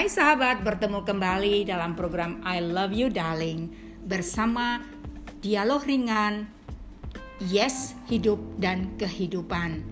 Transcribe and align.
Hai 0.00 0.08
sahabat, 0.08 0.64
bertemu 0.64 1.04
kembali 1.04 1.68
dalam 1.68 1.92
program 1.92 2.40
I 2.40 2.64
Love 2.64 2.96
You 2.96 3.12
Darling 3.12 3.68
bersama 4.08 4.80
dialog 5.44 5.84
ringan 5.84 6.48
Yes, 7.36 7.92
hidup 8.08 8.40
dan 8.56 8.96
kehidupan. 8.96 9.84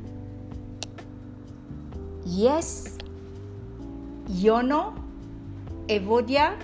Yes, 2.24 2.96
Yono, 4.32 4.96
Evodia, 5.92 6.56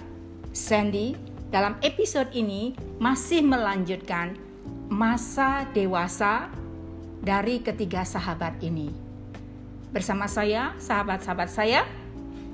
Sandy 0.56 1.12
dalam 1.52 1.76
episode 1.84 2.32
ini 2.32 2.72
masih 2.96 3.44
melanjutkan 3.44 4.40
masa 4.88 5.68
dewasa 5.76 6.48
dari 7.20 7.60
ketiga 7.60 8.08
sahabat 8.08 8.56
ini. 8.64 8.88
Bersama 9.92 10.24
saya, 10.32 10.72
sahabat-sahabat 10.80 11.52
saya, 11.52 11.84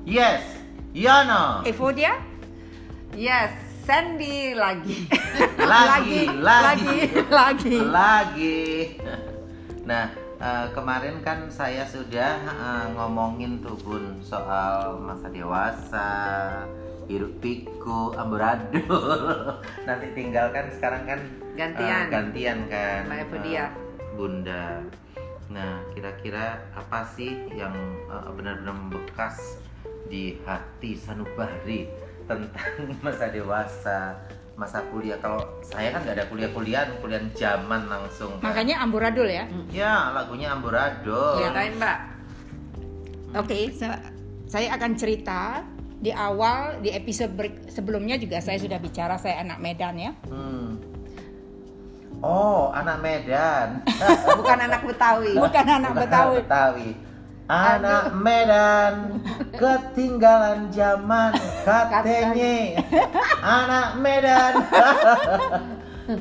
Yes, 0.03 0.60
Yono. 0.91 1.63
Evodia, 1.63 2.19
Yes, 3.13 3.51
Sandy 3.83 4.55
lagi. 4.63 5.07
Lagi, 5.57 6.31
lagi, 6.33 6.99
lagi. 7.27 7.77
lagi. 7.81 8.61
Nah, 9.83 10.07
eh, 10.37 10.67
kemarin 10.71 11.19
kan 11.21 11.47
saya 11.49 11.83
sudah 11.85 12.39
eh, 12.39 12.85
ngomongin 12.95 13.59
tuh 13.61 13.75
Bun 13.79 14.19
soal 14.21 14.99
masa 15.01 15.27
dewasa, 15.29 16.11
hiruk 17.07 17.39
pikuk, 17.39 18.15
amburadul. 18.15 19.59
Nanti 19.87 20.07
tinggal 20.13 20.51
kan 20.51 20.71
sekarang 20.71 21.03
kan 21.05 21.21
eh, 21.21 21.55
Gantian. 21.57 22.05
gantian 22.09 22.59
kan. 22.67 23.07
Mbak 23.07 23.19
Evodia. 23.27 23.55
eh, 23.61 23.69
Bunda. 24.15 24.67
Nah, 25.51 25.83
kira-kira 25.93 26.63
apa 26.73 27.03
sih 27.09 27.31
yang 27.53 27.75
eh, 28.07 28.31
benar-benar 28.33 28.75
membekas 28.77 29.59
di 30.11 30.35
hati 30.43 30.99
Sanubari 30.99 31.87
tentang 32.27 32.75
masa 33.07 33.31
dewasa, 33.31 34.19
masa 34.55 34.83
kuliah? 34.91 35.17
Kalau 35.17 35.39
saya 35.63 35.95
kan 35.95 36.03
nggak 36.03 36.17
ada 36.19 36.27
kuliah-kuliahan, 36.27 36.99
kuliah 36.99 37.23
zaman 37.33 37.87
langsung. 37.87 38.35
kan. 38.37 38.51
Makanya 38.51 38.83
amburadul 38.83 39.25
ya. 39.25 39.47
Ya, 39.71 40.11
lagunya 40.11 40.51
Amburadul. 40.51 41.39
Ceritain 41.39 41.79
Mbak. 41.79 41.99
Oke, 43.39 43.71
sa- 43.71 44.03
saya 44.45 44.75
akan 44.75 44.99
cerita 44.99 45.63
di 45.97 46.11
awal 46.11 46.83
di 46.83 46.91
episode 46.91 47.31
ber- 47.31 47.71
sebelumnya 47.71 48.19
juga 48.19 48.43
saya 48.43 48.59
sudah 48.59 48.77
bicara 48.77 49.15
saya 49.15 49.39
anak 49.41 49.63
Medan 49.63 49.95
ya. 49.95 50.13
Hmm. 50.27 50.75
Oh, 52.21 52.69
anak 52.75 53.01
Medan. 53.01 53.81
Bukan 54.43 54.59
anak 54.61 54.83
Betawi. 54.83 55.39
Bukan 55.39 55.65
anak 55.65 55.93
Bukan 55.95 56.03
Betawi. 56.03 56.37
Betawi. 56.43 56.89
Anak 57.51 58.15
Medan 58.15 59.19
ketinggalan 59.59 60.71
zaman 60.71 61.35
katanya. 61.67 62.79
Anak 63.43 63.99
Medan. 63.99 64.55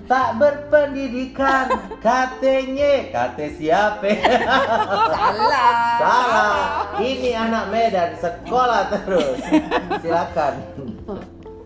Tak 0.09 0.41
berpendidikan 0.41 1.69
katanya. 2.01 3.13
Kate 3.13 3.53
siapa? 3.61 4.09
Salah. 5.13 5.97
salah. 6.01 6.57
Ini 6.97 7.37
anak 7.37 7.65
Medan 7.69 8.17
sekolah 8.17 8.89
terus. 8.89 9.37
Silakan. 10.01 10.53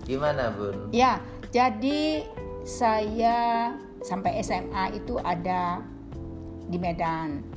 Gimana 0.03 0.51
bun? 0.51 0.91
Ya, 0.91 1.23
jadi 1.55 2.27
saya 2.67 3.71
sampai 4.03 4.43
SMA 4.43 4.99
itu 4.99 5.15
ada 5.23 5.79
di 6.67 6.75
Medan. 6.75 7.52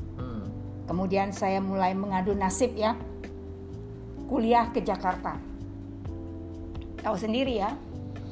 Kemudian 0.87 1.35
saya 1.35 1.59
mulai 1.59 1.93
mengadu 1.93 2.33
nasib 2.33 2.73
ya. 2.79 2.95
Kuliah 4.27 4.71
ke 4.71 4.83
Jakarta. 4.83 5.39
Tahu 7.03 7.17
sendiri 7.19 7.63
ya, 7.63 7.71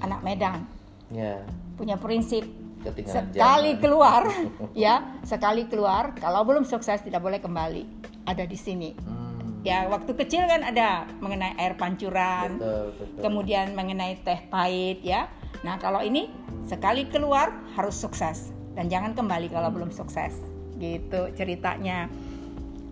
anak 0.02 0.22
Medan 0.26 0.74
ya 1.14 1.42
punya 1.74 1.98
prinsip 1.98 2.46
ketinggalan 2.84 3.32
sekali 3.32 3.70
zaman. 3.74 3.82
keluar 3.82 4.22
ya, 4.76 4.94
sekali 5.24 5.66
keluar 5.66 6.12
kalau 6.18 6.44
belum 6.44 6.64
sukses 6.68 7.00
tidak 7.00 7.20
boleh 7.24 7.40
kembali. 7.40 8.06
Ada 8.24 8.44
di 8.48 8.56
sini. 8.56 8.92
Hmm. 8.96 9.60
Ya, 9.64 9.88
waktu 9.88 10.12
kecil 10.12 10.44
kan 10.44 10.60
ada 10.60 11.08
mengenai 11.24 11.56
air 11.56 11.76
pancuran. 11.76 12.60
betul 12.60 12.92
betul 13.00 13.20
kemudian 13.24 13.72
mengenai 13.72 14.20
teh 14.20 14.44
pahit 14.52 15.00
ya. 15.00 15.32
Nah 15.64 15.80
kalau 15.80 16.04
ini 16.04 16.28
sekali 16.68 17.08
keluar 17.08 17.52
harus 17.72 17.96
sukses 17.96 18.52
dan 18.76 18.92
jangan 18.92 19.16
kembali 19.16 19.48
kalau 19.48 19.72
belum 19.72 19.88
sukses 19.88 20.36
gitu 20.76 21.32
ceritanya. 21.32 22.12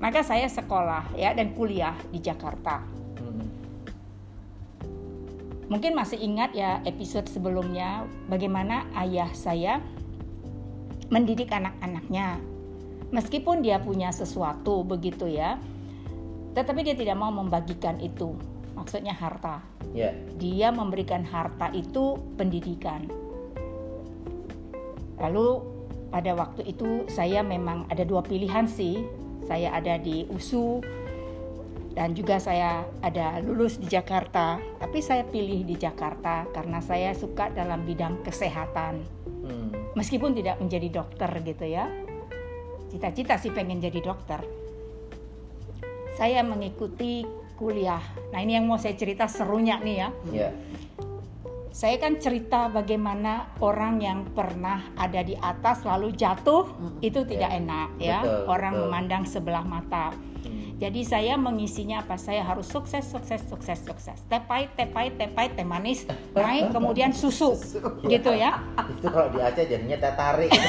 Maka 0.02 0.26
saya 0.26 0.50
sekolah 0.50 1.14
ya 1.14 1.30
dan 1.30 1.54
kuliah 1.54 1.94
di 2.10 2.18
Jakarta. 2.18 2.82
Hmm. 3.22 3.46
Mungkin 5.70 5.94
masih 5.94 6.18
ingat 6.18 6.52
ya 6.58 6.82
episode 6.82 7.30
sebelumnya 7.30 8.02
bagaimana 8.26 8.90
ayah 8.98 9.30
saya 9.30 9.78
mendidik 11.06 11.54
anak-anaknya. 11.54 12.42
Meskipun 13.14 13.62
dia 13.62 13.78
punya 13.78 14.10
sesuatu 14.10 14.82
begitu 14.82 15.30
ya, 15.30 15.60
tetapi 16.58 16.82
dia 16.82 16.96
tidak 16.98 17.14
mau 17.14 17.30
membagikan 17.30 18.02
itu. 18.02 18.34
Maksudnya 18.74 19.14
harta 19.14 19.62
ya 19.92 20.10
dia 20.40 20.72
memberikan 20.72 21.22
harta 21.22 21.68
itu 21.76 22.16
pendidikan. 22.40 23.06
Lalu 25.20 25.62
pada 26.10 26.32
waktu 26.34 26.66
itu 26.66 27.06
saya 27.08 27.44
memang 27.44 27.86
ada 27.92 28.02
dua 28.02 28.24
pilihan 28.24 28.66
sih. 28.66 29.04
Saya 29.46 29.74
ada 29.74 29.98
di 29.98 30.26
USU 30.30 30.80
dan 31.92 32.16
juga 32.16 32.40
saya 32.40 32.88
ada 33.04 33.38
lulus 33.44 33.76
di 33.76 33.88
Jakarta. 33.88 34.56
Tapi 34.80 34.98
saya 35.04 35.26
pilih 35.28 35.64
di 35.66 35.76
Jakarta 35.76 36.48
karena 36.50 36.80
saya 36.80 37.12
suka 37.12 37.52
dalam 37.52 37.84
bidang 37.84 38.24
kesehatan. 38.24 39.02
Hmm. 39.44 39.68
Meskipun 39.98 40.32
tidak 40.32 40.56
menjadi 40.62 41.02
dokter 41.02 41.30
gitu 41.44 41.66
ya. 41.68 41.90
Cita-cita 42.88 43.36
sih 43.36 43.52
pengen 43.52 43.80
jadi 43.80 44.00
dokter. 44.00 44.40
Saya 46.16 46.44
mengikuti 46.44 47.24
kuliah. 47.56 48.02
Nah 48.32 48.40
ini 48.40 48.56
yang 48.56 48.68
mau 48.68 48.76
saya 48.76 48.96
cerita 48.96 49.28
serunya 49.28 49.80
nih 49.80 49.96
ya. 49.96 50.08
ya 50.32 50.50
Saya 51.72 51.96
kan 51.96 52.20
cerita 52.20 52.68
bagaimana 52.68 53.48
orang 53.58 53.96
yang 53.96 54.28
pernah 54.28 54.84
ada 54.94 55.24
di 55.24 55.32
atas 55.34 55.82
lalu 55.82 56.12
jatuh 56.12 56.68
itu 57.00 57.24
tidak 57.24 57.48
Ya, 57.48 57.58
enak 57.58 57.88
ya. 57.96 58.20
betul, 58.20 58.44
orang 58.46 58.72
betul. 58.76 58.84
memandang 58.86 59.22
sebelah 59.24 59.64
mata. 59.64 60.12
Hmm. 60.44 60.76
Jadi 60.76 61.00
saya 61.00 61.34
mengisinya 61.34 62.04
apa? 62.04 62.20
Saya 62.20 62.44
harus 62.44 62.68
sukses, 62.68 63.08
sukses, 63.08 63.40
sukses, 63.48 63.80
sukses. 63.80 64.18
Teh 64.28 64.42
pahit, 64.42 64.68
teh 64.76 64.84
pahit, 64.84 65.16
teh 65.16 65.64
manis, 65.64 66.04
naik 66.34 66.70
kemudian 66.70 67.08
susu, 67.16 67.56
gitu 68.04 68.30
ya. 68.30 68.60
itu 68.92 69.08
kalau 69.08 69.32
di 69.32 69.38
Aceh 69.40 69.64
jadinya 69.64 69.96
teh 69.96 70.12
tarik 70.12 70.50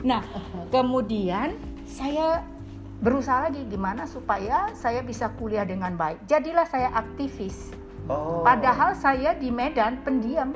Nah, 0.00 0.22
kemudian 0.70 1.56
saya 1.84 2.44
berusaha 3.00 3.48
lagi 3.48 3.64
gimana 3.66 4.04
supaya 4.04 4.70
saya 4.72 5.00
bisa 5.00 5.32
kuliah 5.36 5.64
dengan 5.64 5.96
baik. 5.96 6.24
Jadilah 6.24 6.64
saya 6.64 6.92
aktivis. 6.92 7.72
Oh 8.10 8.42
Padahal 8.42 8.90
saya 8.92 9.32
di 9.32 9.48
Medan 9.48 10.02
pendiam. 10.02 10.50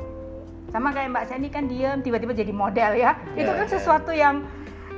Sama 0.68 0.90
kayak 0.90 1.14
Mbak 1.14 1.24
Sandy 1.30 1.48
kan 1.48 1.70
diam, 1.70 2.02
tiba-tiba 2.02 2.34
jadi 2.34 2.50
model 2.50 2.98
ya. 2.98 3.14
Ya, 3.32 3.46
Itu 3.46 3.50
kan 3.54 3.66
ya. 3.66 3.70
sesuatu 3.70 4.10
yang 4.10 4.42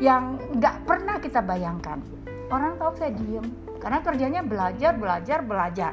yang 0.00 0.40
nggak 0.56 0.88
pernah 0.88 1.20
kita 1.20 1.44
bayangkan. 1.44 2.00
Orang 2.48 2.80
tahu 2.80 2.96
saya 2.96 3.12
diem 3.12 3.44
karena 3.76 4.00
kerjanya 4.00 4.40
belajar, 4.40 4.96
belajar, 4.96 5.44
belajar. 5.44 5.92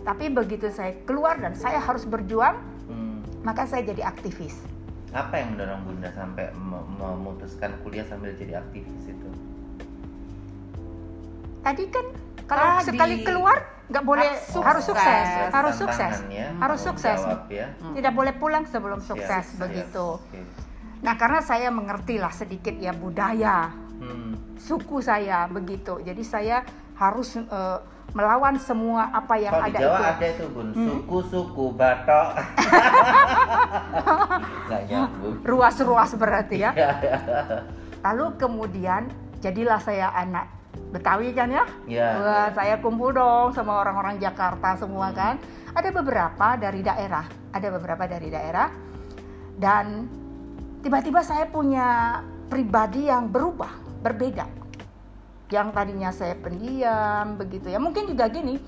Tapi 0.00 0.28
begitu 0.28 0.68
saya 0.68 0.92
keluar 1.04 1.36
dan 1.36 1.52
saya 1.52 1.80
harus 1.80 2.04
berjuang, 2.04 2.60
Hmm. 2.86 3.24
maka 3.40 3.64
saya 3.64 3.80
jadi 3.82 4.04
aktivis. 4.04 4.68
apa 5.10 5.42
yang 5.42 5.58
mendorong 5.58 5.82
bunda 5.82 6.06
sampai 6.14 6.54
me- 6.54 6.86
memutuskan 6.94 7.74
kuliah 7.82 8.06
sambil 8.06 8.30
jadi 8.30 8.62
aktivis 8.62 9.10
itu 9.10 9.28
Tadi 11.60 11.84
kan 11.90 12.06
kalau 12.46 12.78
Tadi. 12.78 12.86
sekali 12.94 13.16
keluar 13.20 13.58
nggak 13.90 14.02
boleh 14.02 14.28
Harus 14.30 14.62
harus 14.62 14.84
sukses, 14.86 15.26
sukses. 15.26 15.50
harus 15.50 15.74
sukses, 15.74 16.12
Tantangannya, 16.16 16.46
harus 16.56 16.80
sukses. 16.80 17.18
jawab 17.18 17.40
ya. 17.48 17.66
Tidak 17.74 18.12
boleh 18.12 18.32
pulang 18.32 18.62
sebelum 18.64 18.98
Siap, 18.98 19.08
sukses 19.10 19.44
siap, 19.48 19.60
begitu. 19.60 20.06
oke. 20.16 20.38
Nah 21.00 21.14
karena 21.14 21.40
saya 21.40 21.68
mengerti 21.68 22.16
lah 22.16 22.30
sedikit 22.30 22.72
ya 22.72 22.92
budaya 22.92 23.68
Hmm. 23.98 24.56
suku 24.56 24.98
saya 24.98 25.44
begitu, 25.46 25.98
jadi 26.00 26.22
saya 26.22 26.56
harus 26.94 27.36
eh, 27.36 27.78
melawan 28.10 28.56
semua 28.56 29.08
apa 29.08 29.36
yang 29.36 29.52
di 29.60 29.68
ada 29.68 29.76
Jawa 29.76 29.76
itu. 29.76 29.92
Hmm. 29.92 30.10
ada 30.10 30.24
itu 30.26 30.44
bun, 30.48 30.66
suku-suku 30.72 31.64
batok. 31.72 32.28
Nggak 34.66 34.82
nyambung. 34.86 35.34
Ruas-ruas 35.42 36.10
berarti 36.14 36.56
ya. 36.58 36.70
Ya, 36.72 36.90
ya. 36.96 37.16
Lalu 38.02 38.24
kemudian 38.36 39.08
jadilah 39.38 39.78
saya 39.78 40.10
anak 40.12 40.46
Betawi 40.90 41.30
kan 41.30 41.48
ya. 41.50 41.64
Ya, 41.86 42.08
Wah, 42.18 42.46
ya. 42.50 42.54
saya 42.54 42.74
kumpul 42.82 43.14
dong 43.14 43.54
sama 43.54 43.78
orang-orang 43.78 44.18
Jakarta 44.18 44.74
semua 44.74 45.14
kan. 45.14 45.38
Ada 45.70 45.94
beberapa 45.94 46.58
dari 46.58 46.82
daerah, 46.82 47.26
ada 47.54 47.68
beberapa 47.70 48.04
dari 48.10 48.26
daerah. 48.26 48.68
Dan 49.54 50.10
tiba-tiba 50.82 51.22
saya 51.22 51.46
punya 51.46 52.18
pribadi 52.50 53.06
yang 53.06 53.30
berubah, 53.30 53.70
berbeda. 54.02 54.46
Yang 55.50 55.68
tadinya 55.74 56.10
saya 56.10 56.34
pendiam 56.34 57.38
begitu 57.38 57.70
ya. 57.70 57.78
Mungkin 57.78 58.10
juga 58.10 58.26
gini, 58.26 58.58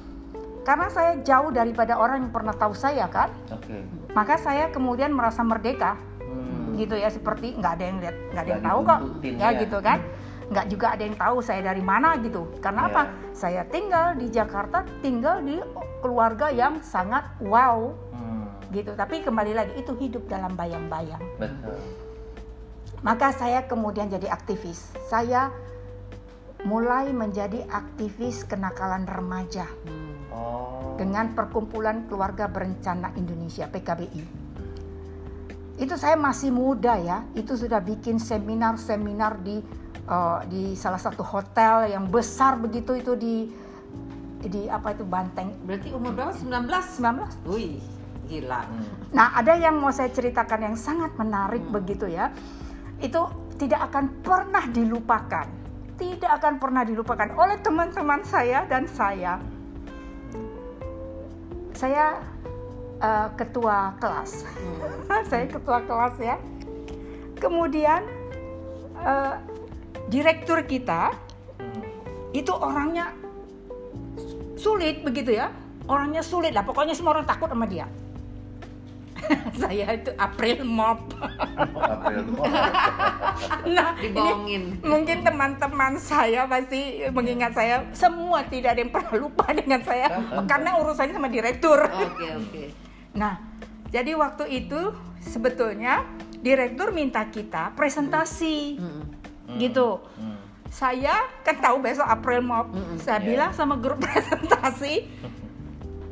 karena 0.62 0.86
saya 0.94 1.18
jauh 1.26 1.50
daripada 1.50 1.98
orang 1.98 2.26
yang 2.26 2.32
pernah 2.34 2.54
tahu 2.54 2.70
saya 2.70 3.10
kan, 3.10 3.34
Oke. 3.50 3.82
maka 4.14 4.38
saya 4.38 4.70
kemudian 4.70 5.10
merasa 5.10 5.42
merdeka 5.42 5.98
Hmm. 6.72 6.80
gitu 6.80 6.96
ya 6.96 7.12
seperti 7.12 7.52
nggak 7.60 7.72
ada 7.76 7.84
yang 7.84 7.98
lihat 8.00 8.16
nggak 8.32 8.42
ada 8.42 8.50
yang 8.56 8.64
tahu 8.64 8.80
kok 8.80 9.00
ya 9.20 9.48
ya. 9.52 9.60
gitu 9.60 9.78
kan 9.84 9.98
nggak 10.52 10.66
juga 10.68 10.92
ada 10.92 11.02
yang 11.02 11.16
tahu 11.16 11.40
saya 11.40 11.64
dari 11.64 11.80
mana 11.80 12.20
gitu 12.20 12.44
karena 12.60 12.84
Ya. 12.84 12.88
apa 12.92 13.02
saya 13.32 13.62
tinggal 13.64 14.12
di 14.14 14.28
Jakarta 14.28 14.84
tinggal 15.00 15.40
di 15.40 15.56
keluarga 16.04 16.52
yang 16.52 16.84
sangat 16.84 17.24
wow 17.40 17.96
Hmm. 18.12 18.52
gitu 18.68 18.92
tapi 18.92 19.24
kembali 19.24 19.56
lagi 19.56 19.72
itu 19.80 19.96
hidup 19.96 20.28
dalam 20.28 20.52
bayang-bayang 20.52 21.24
Betul. 21.40 21.80
maka 23.00 23.32
saya 23.32 23.64
kemudian 23.64 24.12
jadi 24.12 24.28
aktivis 24.28 24.92
saya 25.08 25.48
mulai 26.62 27.10
menjadi 27.10 27.64
aktivis 27.66 28.44
kenakalan 28.44 29.08
remaja 29.08 29.66
Oh. 30.32 30.94
dengan 30.96 31.32
perkumpulan 31.32 32.08
keluarga 32.08 32.48
berencana 32.48 33.12
Indonesia 33.16 33.68
PKBI. 33.68 34.24
Itu 35.76 35.98
saya 35.98 36.16
masih 36.16 36.48
muda 36.48 36.96
ya, 36.96 37.26
itu 37.34 37.52
sudah 37.52 37.84
bikin 37.84 38.16
seminar-seminar 38.16 39.44
di 39.44 39.60
eh, 40.06 40.40
di 40.50 40.62
salah 40.74 40.98
satu 40.98 41.22
hotel 41.22 41.90
yang 41.90 42.08
besar 42.10 42.58
begitu 42.58 42.98
itu 42.98 43.12
di 43.14 43.36
di 44.42 44.66
apa 44.66 44.90
itu 44.90 45.06
Banteng 45.06 45.54
Berarti 45.62 45.94
umur 45.94 46.10
berapa? 46.18 46.34
19? 46.34 46.66
19. 47.46 47.46
Wih, 47.46 47.78
gila. 48.26 48.66
Hmm. 48.66 48.86
Nah, 49.14 49.28
ada 49.38 49.54
yang 49.54 49.78
mau 49.78 49.94
saya 49.94 50.10
ceritakan 50.10 50.72
yang 50.72 50.76
sangat 50.78 51.14
menarik 51.14 51.62
begitu 51.70 52.10
ya. 52.10 52.34
Itu 52.98 53.30
tidak 53.58 53.92
akan 53.92 54.22
pernah 54.22 54.64
dilupakan. 54.66 55.46
Tidak 55.94 56.30
akan 56.42 56.58
pernah 56.58 56.82
dilupakan 56.82 57.30
oleh 57.38 57.62
teman-teman 57.62 58.26
saya 58.26 58.66
dan 58.66 58.90
saya. 58.90 59.38
Saya 61.78 62.18
eh, 62.98 63.28
ketua 63.38 63.94
kelas. 64.02 64.42
saya 65.30 65.46
ketua 65.46 65.78
kelas 65.86 66.18
ya. 66.18 66.36
Kemudian 67.38 68.02
eh, 68.98 69.34
direktur 70.08 70.64
kita 70.66 71.14
itu 72.32 72.50
orangnya 72.50 73.12
sulit 74.56 75.02
begitu 75.02 75.36
ya. 75.36 75.50
Orangnya 75.90 76.22
sulit 76.22 76.54
lah. 76.54 76.62
Pokoknya 76.62 76.94
semua 76.94 77.18
orang 77.18 77.26
takut 77.26 77.50
sama 77.50 77.66
dia. 77.66 77.90
Saya 79.60 79.94
itu 79.94 80.10
April 80.18 80.66
Mop. 80.66 81.14
April. 81.78 82.26
Nah 83.62 83.94
ini 83.98 84.10
Dibohongin. 84.12 84.62
mungkin 84.82 85.18
teman-teman 85.22 85.94
saya 85.96 86.44
pasti 86.46 87.06
mengingat 87.10 87.54
saya. 87.54 87.86
Semua 87.94 88.42
tidak 88.46 88.76
ada 88.76 88.80
yang 88.82 88.92
pernah 88.92 89.12
lupa 89.18 89.46
dengan 89.54 89.80
saya. 89.82 90.10
Karena 90.46 90.78
urusannya 90.82 91.14
sama 91.14 91.30
direktur. 91.30 91.86
Oke, 91.86 92.26
oke. 92.34 92.62
nah 93.14 93.38
jadi 93.88 94.12
waktu 94.18 94.50
itu 94.50 94.92
sebetulnya 95.22 96.04
direktur 96.42 96.90
minta 96.90 97.22
kita 97.30 97.72
presentasi 97.78 98.78
Mm-mm. 99.44 99.58
gitu 99.58 99.88
Hmm. 100.14 100.38
saya 100.68 101.12
kan 101.40 101.56
tahu 101.56 101.78
besok 101.78 102.04
April 102.04 102.40
Mop 102.40 102.70
Mm-mm. 102.70 102.96
saya 102.96 103.18
Iya. 103.18 103.26
bilang 103.26 103.50
sama 103.52 103.74
grup 103.76 103.98
presentasi 104.04 105.06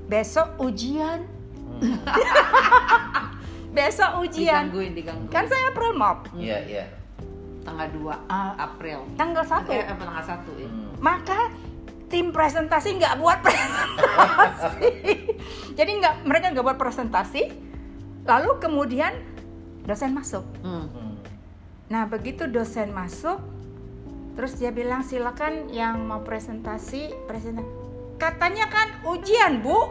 besok 0.07 0.59
ujian 0.59 1.23
besok 3.73 4.11
ujian 4.21 4.67
Digangguin, 4.67 4.93
digangguin. 4.93 5.31
kan 5.31 5.47
saya 5.47 5.71
April 5.71 5.95
Mop 5.95 6.27
Iya, 6.35 6.59
iya. 6.63 6.85
tanggal 7.61 7.87
2 7.89 8.11
Ah. 8.27 8.53
April. 8.59 9.07
tanggal 9.15 9.45
satu 9.45 9.71
Eh, 9.71 9.85
apa 9.85 10.01
tanggal 10.01 10.25
1 10.25 10.51
ya? 10.57 10.67
Hmm. 10.67 10.91
maka 10.99 11.39
tim 12.09 12.29
presentasi 12.29 12.99
nggak 12.99 13.15
buat 13.17 13.39
presentasi 13.47 14.91
jadi 15.73 15.91
nggak 15.95 16.15
mereka 16.25 16.51
nggak 16.51 16.67
buat 16.67 16.77
presentasi 16.77 17.43
lalu 18.23 18.51
kemudian 18.59 19.15
dosen 19.83 20.13
masuk 20.13 20.43
Hmm. 20.61 20.91
Hmm. 21.91 21.93
nah 21.93 22.07
begitu 22.07 22.47
dosen 22.47 22.95
masuk 22.95 23.43
terus 24.33 24.55
dia 24.55 24.71
bilang 24.71 25.03
silakan 25.03 25.67
yang 25.69 25.99
mau 26.01 26.23
presentasi 26.23 27.11
presentasi 27.27 27.67
katanya 28.17 28.69
kan 28.69 28.87
ujian 29.03 29.59
bu 29.59 29.91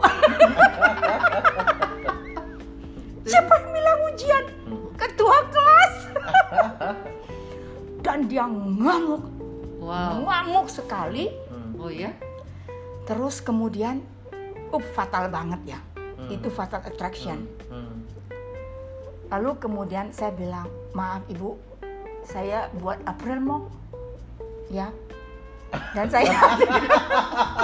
siapa 3.22 3.52
yang 3.54 3.68
bilang 3.70 3.98
ujian 4.08 4.44
Hmm. 4.62 4.86
ketua 4.96 5.36
kelas 5.46 5.94
dan 8.04 8.24
dia 8.24 8.46
ngamuk 8.46 9.20
Wow. 9.78 10.24
ngamuk 10.24 10.66
sekali 10.68 11.28
Hmm. 11.46 11.76
Oh 11.76 11.90
ya? 11.90 12.12
terus 13.02 13.40
kemudian 13.40 14.00
up 14.70 14.84
fatal 14.94 15.28
banget 15.28 15.76
ya 15.76 15.80
Hmm. 16.16 16.30
itu 16.30 16.48
fatal 16.48 16.80
attraction 16.80 17.44
Hmm. 17.66 18.08
lalu 19.28 19.52
kemudian 19.58 20.10
saya 20.10 20.30
bilang 20.30 20.64
maaf 20.92 21.26
ibu 21.26 21.58
saya 22.30 22.58
buat 22.74 22.98
April 23.04 23.38
mau 23.38 23.60
ya 24.68 24.88
dan 25.92 26.06
saya 26.10 26.34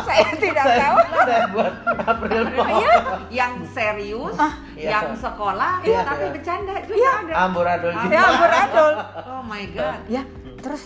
saya 0.01 0.29
tidak 0.37 0.63
tahu 0.65 0.97
Saya 1.27 1.45
buat 1.51 1.75
April. 2.07 2.43
Iya. 2.55 2.95
Yang 3.29 3.53
serius, 3.69 4.37
Iya. 4.79 4.91
yang 4.93 5.07
sekolah, 5.13 5.83
Iya, 5.83 6.07
tapi 6.07 6.25
iya. 6.25 6.33
bercanda 6.33 6.75
juga 6.83 7.11
ada. 7.17 7.33
Amburadul 7.43 7.93
juga. 7.97 8.13
ya 8.13 8.25
beradol 8.39 8.95
Oh 9.27 9.43
my 9.43 9.65
god. 9.69 9.99
ya 10.07 10.23
terus 10.57 10.83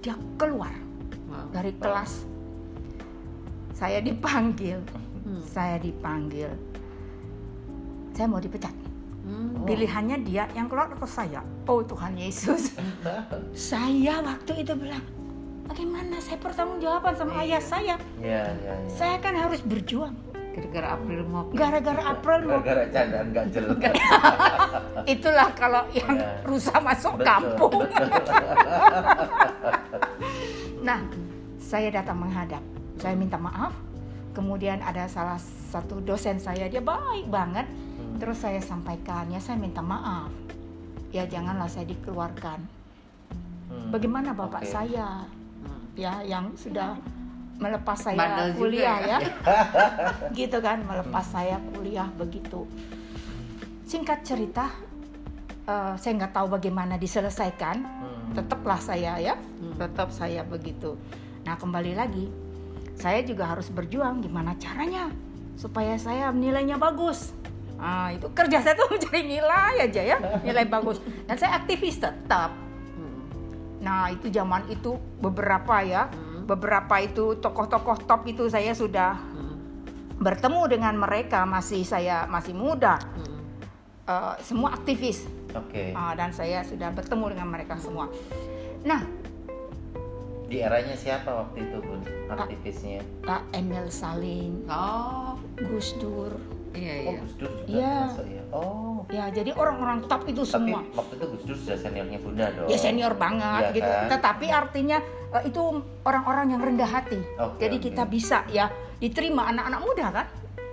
dia 0.00 0.16
keluar 0.34 0.72
dari 1.50 1.72
kelas 1.74 2.24
saya 3.72 4.00
dipanggil 4.00 4.80
Hmm. 5.22 5.38
saya 5.46 5.78
dipanggil 5.78 6.50
saya 8.10 8.26
mau 8.26 8.36
dipecat 8.36 8.74
Hmm. 9.22 9.62
pilihannya 9.62 10.18
dia 10.22 10.50
yang 10.50 10.66
keluar 10.66 10.90
atau 10.90 11.06
saya 11.06 11.38
oh 11.64 11.78
Tuhan 11.80 12.14
Yesus 12.14 12.74
saya 13.70 14.18
waktu 14.18 14.52
itu 14.58 14.74
bilang 14.74 14.98
bagaimana 15.64 16.18
saya 16.18 16.36
bertanggung 16.36 16.78
jawaban 16.78 17.14
sama 17.14 17.38
ayah 17.38 17.62
saya 17.62 17.94
Iya, 18.18 18.50
iya, 18.52 18.72
iya. 18.74 18.90
saya 18.90 19.16
kan 19.18 19.32
harus 19.32 19.62
berjuang 19.62 20.10
Gara-gara 20.52 20.84
April 20.92 21.24
mau. 21.24 21.48
gara-gara 21.48 22.02
April 22.04 22.38
mau 22.44 22.60
Gara-gara 22.60 22.84
candaan 22.86 23.26
gak 23.30 23.46
jelas. 23.48 23.78
itulah 25.14 25.48
kalau 25.54 25.86
yang 25.90 26.12
Iya. 26.12 26.28
rusak 26.44 26.76
masuk 26.76 27.14
Betul, 27.14 27.24
kampung 27.24 27.78
betul. 27.80 28.06
nah 30.82 31.00
saya 31.56 31.88
datang 31.90 32.18
menghadap 32.18 32.60
saya 32.98 33.14
minta 33.14 33.38
maaf 33.38 33.72
kemudian 34.32 34.80
ada 34.80 35.06
salah 35.06 35.38
satu 35.68 36.00
dosen 36.00 36.36
saya 36.36 36.64
dia 36.64 36.80
baik 36.80 37.28
banget. 37.28 37.68
Terus 38.22 38.38
saya 38.38 38.62
sampaikan 38.62 39.26
ya 39.34 39.42
saya 39.42 39.58
minta 39.58 39.82
maaf 39.82 40.30
ya 41.10 41.26
janganlah 41.26 41.66
saya 41.66 41.90
dikeluarkan 41.90 42.62
Hmm. 43.72 43.88
bagaimana 43.90 44.30
bapak 44.30 44.62
Oke. 44.62 44.70
saya 44.70 45.26
Hmm. 45.64 45.82
ya 45.98 46.22
yang 46.22 46.54
sudah 46.54 46.94
melepas 47.58 47.98
saya 47.98 48.14
Bandel 48.20 48.48
juga 48.52 48.60
kuliah 48.62 48.98
ya. 49.00 49.18
ya, 49.18 49.18
gitu 50.38 50.60
kan 50.60 50.84
melepas 50.84 51.24
saya 51.24 51.56
kuliah 51.72 52.06
begitu 52.14 52.62
singkat 53.82 54.22
cerita 54.22 54.70
eh, 55.66 55.94
saya 55.98 56.12
nggak 56.14 56.30
tahu 56.36 56.46
bagaimana 56.52 56.94
diselesaikan 56.94 57.80
Hmm. 57.82 58.38
tetaplah 58.38 58.78
saya 58.78 59.18
ya 59.18 59.34
Hmm. 59.34 59.74
tetap 59.82 60.14
saya 60.14 60.46
begitu 60.46 60.94
nah 61.42 61.58
kembali 61.58 61.98
lagi 61.98 62.30
saya 62.94 63.24
juga 63.26 63.50
harus 63.50 63.66
berjuang 63.66 64.22
gimana 64.22 64.54
caranya 64.62 65.10
supaya 65.58 65.98
saya 65.98 66.28
nilainya 66.30 66.76
bagus 66.78 67.34
ah 67.82 68.08
itu 68.08 68.30
kerja 68.30 68.62
saya 68.62 68.74
tuh 68.74 68.86
mencari 68.94 69.26
nilai 69.26 69.74
aja 69.82 70.02
ya 70.06 70.16
nilai 70.40 70.64
bagus 70.64 70.96
dan 71.26 71.34
saya 71.34 71.58
aktivis 71.58 71.98
tetap 71.98 72.54
nah 73.78 74.06
itu 74.08 74.30
zaman 74.30 74.62
itu 74.68 74.94
beberapa 75.18 75.82
ya 75.82 76.06
Hmm. 76.06 76.46
beberapa 76.48 76.98
itu 76.98 77.34
tokoh-tokoh 77.36 78.02
top 78.02 78.22
itu 78.24 78.46
saya 78.46 78.70
sudah 78.72 79.14
Hmm. 79.14 79.54
bertemu 80.16 80.62
dengan 80.68 80.94
mereka 80.96 81.42
masih 81.42 81.82
saya 81.82 82.26
masih 82.26 82.50
muda 82.52 82.98
eh, 84.04 84.34
semua 84.40 84.72
aktivis 84.72 85.26
Oke. 85.52 85.92
Ah, 85.92 86.16
dan 86.16 86.30
saya 86.30 86.62
sudah 86.62 86.90
bertemu 86.90 87.24
dengan 87.30 87.48
mereka 87.48 87.74
semua 87.76 88.06
nah 88.82 89.02
Di 90.46 90.60
eranya 90.60 90.92
siapa 90.92 91.32
waktu 91.32 91.64
itu, 91.64 91.80
Bun? 91.80 92.00
Aktivisnya. 92.28 93.00
Pak 93.22 93.40
Emil 93.52 93.88
Salim 93.88 94.60
Oh, 94.66 95.32
Gus 95.58 95.96
Dur 95.96 96.28
iya 96.72 96.94
Oh, 96.98 97.12
iya. 97.12 97.20
Gus 97.20 97.34
Dur 97.36 97.50
juga 97.52 97.68
Iya. 97.68 97.94
termasuk 98.08 98.26
ya. 98.26 98.42
Oh. 98.50 98.96
ya 99.08 99.24
jadi 99.28 99.50
orang-orang 99.52 99.98
top 100.06 100.22
itu 100.24 100.40
Tapi 100.40 100.52
semua 100.52 100.80
waktu 100.90 101.12
itu 101.14 101.26
Gus 101.28 101.42
Dur 101.44 101.56
sudah 101.58 101.78
seniornya 101.78 102.18
Bunda 102.18 102.46
dong. 102.50 102.66
ya 102.66 102.76
senior 102.76 103.14
banget 103.14 103.62
Iya 103.62 103.74
gitu 103.74 103.90
kan? 103.90 104.06
tetapi 104.10 104.46
artinya 104.48 104.98
eh, 105.32 105.42
itu 105.44 105.62
orang-orang 106.02 106.46
yang 106.50 106.60
rendah 106.62 106.90
hati 106.90 107.20
Oke, 107.36 107.60
jadi 107.60 107.76
oke. 107.76 107.84
kita 107.84 108.02
bisa 108.04 108.38
ya 108.48 108.66
diterima 108.96 109.46
anak-anak 109.46 109.80
muda 109.82 110.06
kan 110.10 110.26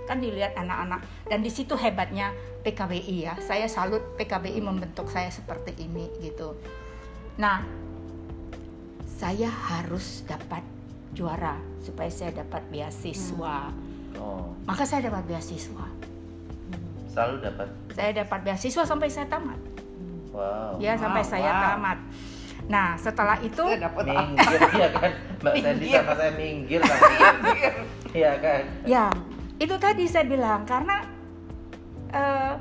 kan 0.04 0.18
dilihat 0.18 0.54
anak-anak 0.54 1.00
dan 1.24 1.38
di 1.38 1.48
situ 1.48 1.74
hebatnya 1.74 2.30
PKBI 2.60 3.16
ya 3.20 3.34
saya 3.38 3.66
salut 3.66 4.02
PKBI 4.14 4.58
membentuk 4.58 5.06
saya 5.06 5.28
seperti 5.28 5.74
ini 5.78 6.10
gitu 6.20 6.54
nah 7.36 7.62
saya 9.06 9.48
harus 9.48 10.24
dapat 10.24 10.64
juara 11.10 11.54
supaya 11.78 12.08
saya 12.08 12.32
dapat 12.36 12.62
beasiswa 12.70 13.70
Oh, 14.14 14.50
maka 14.64 14.82
saya 14.82 15.06
dapat 15.06 15.22
beasiswa 15.26 15.86
selalu 17.06 17.42
dapat. 17.42 17.68
saya 17.90 18.10
dapat 18.16 18.38
beasiswa 18.42 18.82
sampai 18.82 19.06
saya 19.06 19.26
tamat 19.26 19.58
Wow. 20.30 20.78
ya 20.78 20.94
sampai 20.94 21.20
Wow, 21.20 21.28
saya 21.28 21.52
tamat 21.52 21.98
nah 22.64 22.94
setelah 22.94 23.34
itu 23.40 23.66
Saya 23.66 23.82
dapat 23.84 24.04
apa? 24.06 24.22
Minggir 24.22 24.60
ya 24.78 24.88
kan, 24.90 25.10
Mbak 25.36 25.54
Sandy 25.58 25.86
sama 25.90 26.12
saya 26.14 26.32
minggir 26.32 26.80
Iya 28.10 28.32
kan. 28.38 28.62
ya 28.84 29.06
itu 29.56 29.74
tadi 29.76 30.04
saya 30.06 30.24
bilang 30.24 30.62
karena 30.64 31.02
eh, 32.08 32.54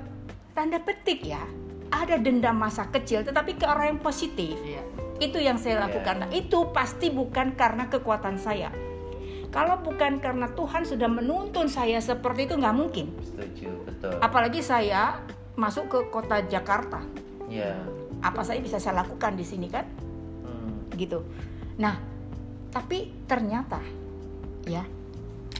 tanda 0.51 0.77
petik 0.79 1.23
ya 1.23 1.45
ada 1.89 2.17
dendam 2.17 2.53
masa 2.53 2.85
kecil 2.85 3.21
tetapi 3.21 3.53
ke 3.53 3.65
orang 3.65 3.93
yang 3.93 4.01
positif 4.01 4.57
Iya. 4.59 4.81
itu 5.19 5.37
yang 5.37 5.57
saya 5.57 5.77
Iya. 5.77 5.83
lakukan 5.85 6.15
Nah, 6.19 6.29
itu 6.31 6.57
pasti 6.69 7.09
bukan 7.09 7.53
karena 7.53 7.85
kekuatan 7.85 8.35
saya 8.35 8.73
kalau 9.49 9.81
bukan 9.81 10.21
karena 10.21 10.45
Tuhan 10.53 10.85
sudah 10.85 11.09
menuntun 11.09 11.65
saya 11.65 11.97
seperti 11.97 12.45
itu 12.45 12.53
nggak 12.55 12.75
mungkin 12.77 13.09
Setuju, 13.21 13.69
betul. 13.85 14.13
apalagi 14.21 14.61
saya 14.61 15.17
masuk 15.57 15.89
ke 15.89 15.99
kota 16.09 16.39
Jakarta 16.45 17.01
Iya. 17.49 17.73
apa 18.21 18.45
saja 18.45 18.61
bisa 18.61 18.77
saya 18.77 19.01
lakukan 19.01 19.33
di 19.33 19.43
sini 19.43 19.67
kan 19.67 19.85
Hmm. 20.45 20.85
gitu 20.93 21.25
nah 21.75 21.97
tapi 22.69 23.09
ternyata 23.25 23.81
ya 24.69 24.85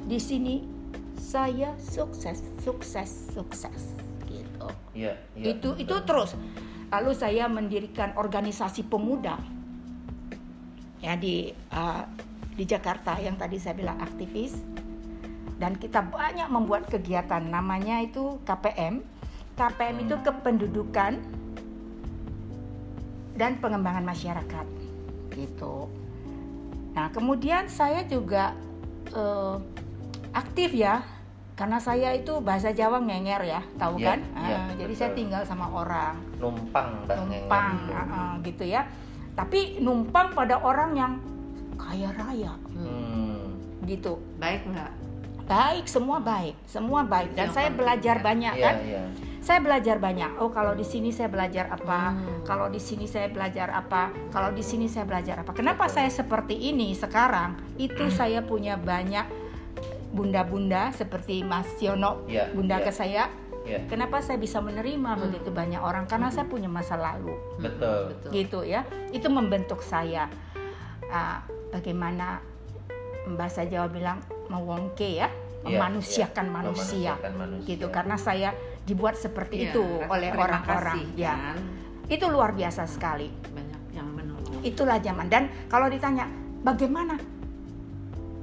di 0.06 0.20
sini 0.22 0.62
saya 1.18 1.74
sukses 1.82 2.46
sukses 2.62 3.34
sukses 3.34 3.98
gitu 4.30 4.70
Iya, 4.94 5.18
iya. 5.34 5.58
itu 5.58 5.74
itu 5.76 5.90
betul. 5.98 6.06
terus 6.06 6.32
lalu 6.90 7.12
saya 7.14 7.50
mendirikan 7.50 8.14
organisasi 8.14 8.86
pemuda 8.86 9.38
ya 11.00 11.16
di 11.16 11.50
uh, 11.72 12.04
di 12.60 12.68
Jakarta 12.68 13.16
yang 13.16 13.40
tadi 13.40 13.56
saya 13.56 13.80
bilang 13.80 13.96
aktivis. 14.04 14.60
Dan 15.56 15.80
kita 15.80 16.04
banyak 16.04 16.52
membuat 16.52 16.92
kegiatan 16.92 17.40
namanya 17.44 18.04
itu 18.04 18.40
KPM 18.44 19.00
KPM 19.60 20.08
itu 20.08 20.16
kependudukan 20.24 21.20
dan 23.36 23.52
pengembangan 23.60 24.08
masyarakat 24.08 24.68
gitu. 25.36 25.92
Nah 26.96 27.12
kemudian 27.12 27.68
saya 27.68 28.08
juga 28.08 28.56
eh, 29.12 29.56
aktif 30.32 30.72
ya 30.80 31.04
karena 31.60 31.76
saya 31.84 32.16
itu 32.16 32.40
bahasa 32.40 32.72
Jawa 32.72 33.04
ngenger 33.04 33.44
ya 33.44 33.62
tahu 33.76 34.00
Iya, 34.00 34.08
kan? 34.16 34.20
iya, 34.48 34.56
Ah, 34.64 34.72
jadi 34.80 34.94
betul. 34.96 35.00
saya 35.04 35.12
tinggal 35.12 35.42
sama 35.44 35.68
orang. 35.68 36.16
Numpang 36.40 37.04
numpang 37.04 37.76
ah, 37.92 38.40
gitu 38.48 38.64
ya. 38.64 38.88
Tapi 39.36 39.84
numpang 39.84 40.32
pada 40.32 40.64
orang 40.64 40.96
yang 40.96 41.14
kaya 41.80 42.12
raya 42.12 42.54
Hmm. 42.70 43.56
gitu 43.82 44.20
Baik 44.36 44.68
nggak? 44.68 44.92
baik 45.42 45.88
semua 45.88 46.20
baik 46.20 46.54
semua 46.64 47.02
baik 47.02 47.34
dan 47.34 47.50
Yang 47.50 47.54
saya 47.56 47.70
belajar 47.72 48.16
ya. 48.16 48.22
banyak 48.22 48.54
Iya, 48.54 48.66
kan 48.68 48.76
iya. 48.86 49.04
saya 49.40 49.60
belajar 49.60 49.96
banyak 49.98 50.32
oh 50.38 50.52
kalau 50.52 50.78
di 50.78 50.84
sini 50.84 51.10
saya 51.10 51.26
belajar 51.26 51.66
apa 51.70 52.14
Hmm. 52.14 52.46
kalau 52.46 52.68
di 52.68 52.78
sini 52.78 53.08
saya 53.08 53.28
belajar 53.28 53.66
apa 53.72 54.02
kalau 54.30 54.52
di 54.52 54.62
sini 54.62 54.86
saya 54.86 55.04
belajar 55.04 55.42
apa 55.42 55.50
kenapa 55.52 55.84
Betul. 55.84 55.96
saya 55.96 56.10
seperti 56.14 56.54
ini 56.54 56.94
sekarang 56.94 57.58
itu 57.78 58.12
saya 58.12 58.44
punya 58.44 58.78
banyak 58.78 59.26
bunda-bunda 60.10 60.90
seperti 60.92 61.42
Mas 61.42 61.70
Yono 61.80 62.26
Iya, 62.26 62.50
bunda 62.52 62.78
iya. 62.78 62.86
ke 62.86 62.92
saya 62.92 63.24
Iya, 63.60 63.86
kenapa 63.86 64.18
saya 64.20 64.38
bisa 64.38 64.58
menerima 64.60 65.12
Hmm. 65.12 65.22
begitu 65.26 65.50
banyak 65.52 65.78
orang 65.78 66.06
karena 66.06 66.30
saya 66.30 66.46
punya 66.46 66.66
masa 66.66 66.94
lalu 66.94 67.34
betul. 67.58 68.10
Betul. 68.10 68.30
gitu 68.32 68.60
ya 68.64 68.82
itu 69.10 69.26
membentuk 69.28 69.82
saya 69.82 70.30
Ah, 71.06 71.42
bagaimana 71.70 72.42
bahasa 73.32 73.62
Jawa 73.64 73.88
bilang 73.88 74.18
mewongke 74.48 75.18
ya 75.18 75.30
Iya, 75.60 75.76
memanusiakan 75.76 76.46
iya. 76.46 76.54
manusia 76.54 77.12
Memanusiakan 77.12 77.34
manusia. 77.36 77.68
gitu 77.68 77.86
karena 77.90 78.16
saya 78.16 78.50
dibuat 78.82 79.16
seperti 79.16 79.56
Iya, 79.60 79.68
itu 79.70 79.84
rasa 79.84 80.08
oleh 80.08 80.30
orang-orang 80.32 80.98
ya 81.14 81.36
kan? 81.36 81.58
itu 82.08 82.26
luar 82.26 82.50
biasa 82.52 82.88
sekali 82.88 83.28
Banyak 83.28 83.82
yang 83.92 84.08
menolong. 84.08 84.64
itulah 84.64 84.98
zaman 84.98 85.28
dan 85.28 85.52
kalau 85.68 85.86
ditanya 85.86 86.32
bagaimana 86.62 87.20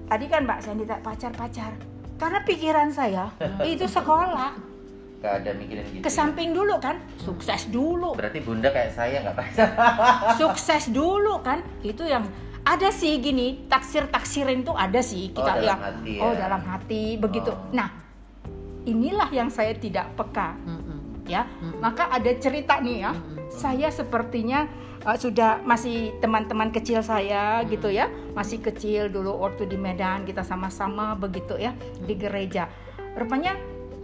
tadi 0.07 0.25
kan 0.27 0.45
Mbak 0.45 0.61
Sandy 0.61 0.85
tak 0.85 1.01
pacar-pacar 1.01 1.73
karena 2.17 2.39
pikiran 2.43 2.89
saya 2.91 3.33
itu 3.65 3.87
sekolah 3.87 4.53
Gak 5.17 5.33
ada 5.43 5.57
mikirin 5.57 5.89
gitu. 5.89 6.05
ke 6.05 6.07
ya. 6.07 6.15
samping 6.15 6.53
dulu 6.53 6.77
kan 6.77 7.01
sukses 7.17 7.67
dulu 7.67 8.13
Berarti 8.13 8.39
bunda 8.39 8.69
kayak 8.69 8.93
saya 8.93 9.25
nggak 9.25 9.35
pacar. 9.35 9.69
sukses 10.41 10.93
dulu 10.93 11.41
kan 11.41 11.65
itu 11.81 12.05
yang 12.05 12.29
ada 12.67 12.91
sih 12.91 13.17
gini 13.17 13.65
taksir 13.67 14.11
taksirin 14.11 14.61
tuh 14.61 14.75
ada 14.75 14.99
sih 14.99 15.31
Oh, 15.31 15.35
kita 15.39 15.53
dalam 15.55 15.65
yang 15.65 15.81
hati 15.81 16.13
ya. 16.13 16.21
oh 16.21 16.33
dalam 16.35 16.63
hati 16.63 17.03
begitu 17.17 17.51
Oh. 17.51 17.71
nah 17.71 17.89
inilah 18.83 19.31
yang 19.31 19.49
saya 19.49 19.75
tidak 19.75 20.11
peka 20.15 20.55
Mm-mm. 20.61 21.25
ya 21.25 21.47
Mm-mm. 21.47 21.79
maka 21.79 22.07
ada 22.09 22.31
cerita 22.37 22.79
nih 22.79 22.97
ya 23.01 23.13
Mm-mm. 23.13 23.51
saya 23.51 23.89
sepertinya 23.89 24.67
uh, 25.03 25.15
sudah 25.15 25.63
masih 25.63 26.15
teman-teman 26.19 26.71
kecil 26.71 27.03
saya 27.03 27.63
Hmm. 27.63 27.69
gitu 27.69 27.89
ya 27.89 28.07
masih 28.33 28.59
kecil 28.61 29.09
dulu 29.09 29.35
waktu 29.41 29.67
di 29.67 29.75
Medan 29.77 30.23
kita 30.23 30.43
sama-sama 30.43 31.15
begitu 31.15 31.55
ya 31.57 31.71
di 31.99 32.15
gereja 32.15 32.67
rupanya 33.15 33.55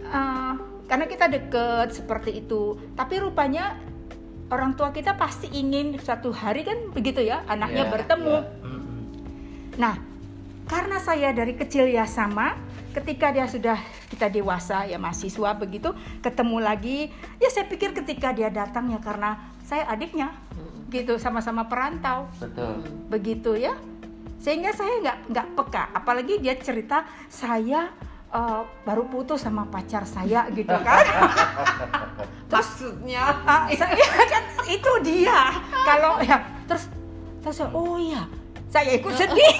uh, 0.05 0.53
karena 0.83 1.05
kita 1.05 1.27
deket 1.27 1.95
seperti 1.95 2.43
itu 2.43 2.75
tapi 2.93 3.19
rupanya 3.19 3.79
orang 4.53 4.77
tua 4.77 4.93
kita 4.93 5.17
pasti 5.17 5.49
ingin 5.49 5.97
suatu 5.97 6.29
hari 6.29 6.61
kan 6.61 6.93
begitu 6.93 7.25
ya 7.25 7.41
anaknya 7.49 7.89
Iya, 7.89 7.91
bertemu. 7.91 8.35
Mm-mm. 8.61 8.99
Nah, 9.81 9.97
karena 10.69 10.97
saya 11.01 11.33
dari 11.33 11.57
kecil 11.57 11.89
ya 11.89 12.05
sama, 12.05 12.53
ketika 12.93 13.33
dia 13.33 13.49
sudah 13.49 13.81
kita 14.13 14.29
dewasa 14.29 14.85
ya 14.85 15.01
mahasiswa 15.01 15.57
begitu, 15.57 15.89
ketemu 16.21 16.57
lagi, 16.61 17.09
ya 17.41 17.49
saya 17.49 17.65
pikir 17.65 17.97
ketika 17.97 18.29
dia 18.31 18.53
datang 18.53 18.93
ya 18.93 19.01
karena 19.01 19.51
saya 19.65 19.89
adiknya, 19.89 20.29
gitu 20.93 21.17
sama-sama 21.17 21.65
perantau, 21.65 22.29
Betul. 22.37 22.85
begitu 23.09 23.57
ya. 23.57 23.73
Sehingga 24.37 24.75
saya 24.75 25.01
nggak 25.01 25.17
nggak 25.33 25.47
peka, 25.57 25.83
apalagi 25.97 26.37
dia 26.37 26.53
cerita 26.61 27.07
saya 27.31 27.89
eh, 28.33 28.61
baru 28.83 29.05
putus 29.05 29.39
sama 29.39 29.63
pacar 29.65 30.03
saya 30.03 30.49
gitu 30.49 30.73
kan. 30.87 30.99
Maksudnya 32.47 33.23
Ah, 33.43 33.65
saya 33.67 33.95
kan 34.27 34.43
itu 34.65 34.91
dia. 35.01 35.49
Kalau 35.83 36.17
ya 36.19 36.37
terus 36.65 36.89
terus 37.39 37.55
saya, 37.57 37.69
oh 37.71 37.95
iya, 37.95 38.23
saya 38.67 38.93
ikut 38.93 39.11
sedih. 39.11 39.55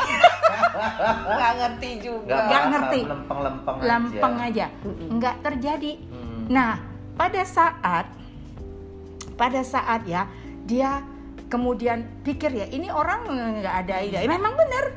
nggak 1.30 1.54
ngerti 1.56 1.90
juga. 2.02 2.38
Nggak 2.44 2.64
ngerti. 2.68 3.00
Lempeng-lempeng 3.04 3.76
aja. 3.76 3.86
lempeng 3.86 4.36
aja 4.40 4.66
Mm-mm. 4.82 5.10
nggak 5.14 5.36
terjadi 5.42 5.94
Hmm. 6.04 6.52
nah 6.52 6.76
pada 7.14 7.40
saat 7.42 8.04
pada 9.34 9.64
saat 9.64 10.04
ya 10.04 10.28
dia 10.62 11.00
kemudian 11.48 12.04
pikir 12.20 12.52
ya 12.52 12.68
ini 12.68 12.90
orang 12.90 13.24
nggak 13.60 13.76
ada 13.82 13.96
ide 14.02 14.20
memang 14.26 14.52
benar 14.54 14.92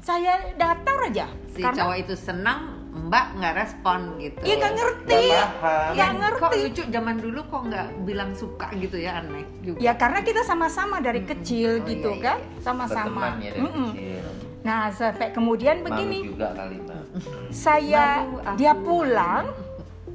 saya 0.00 0.42
datar 0.54 0.98
aja 1.04 1.26
Si 1.48 1.60
karena 1.60 1.78
cowok 1.84 1.96
itu 2.00 2.14
senang, 2.14 2.77
Mbak 3.08 3.26
nggak 3.34 3.54
respon 3.56 3.98
gitu. 4.18 4.38
ya 4.42 4.54
nggak 4.54 4.72
ngerti 4.74 5.20
Nggak 5.32 5.48
nggak 5.90 6.10
Kok 6.10 6.18
ngerti 6.42 6.56
lucu 6.62 6.82
zaman 6.86 7.16
dulu 7.16 7.40
kok 7.42 7.62
nggak 7.64 7.86
bilang 8.04 8.30
suka 8.32 8.66
gitu 8.74 8.96
ya 8.96 9.18
aneh 9.18 9.44
juga. 9.60 9.78
ya 9.78 9.92
karena 9.94 10.20
kita 10.20 10.40
sama-sama 10.42 11.00
dari 11.00 11.20
Mm-mm. 11.20 11.32
kecil 11.34 11.70
Oh, 11.74 11.86
gitu 11.86 12.10
iya, 12.12 12.22
kan 12.22 12.38
iya. 12.38 12.60
sama-sama 12.60 13.08
Berteman 13.24 13.34
ya 13.38 13.50
dari 13.50 13.60
kecil. 13.64 14.24
nah 14.58 14.80
sampai 14.90 15.28
kemudian 15.30 15.76
Malu 15.78 15.86
begini 15.86 16.18
juga 16.26 16.48
kali 16.52 16.76
mbak. 16.78 17.02
saya 17.48 18.06
Malu 18.20 18.36
dia 18.54 18.72
pulang 18.74 19.44